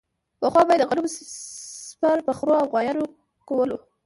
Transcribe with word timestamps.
پخوا 0.39 0.61
به 0.67 0.71
یې 0.73 0.79
د 0.81 0.83
غنمو 0.89 1.09
څپر 1.87 2.17
په 2.27 2.31
خرو 2.37 2.53
او 2.61 2.65
غوایانو 2.71 3.03
کولو. 3.47 3.77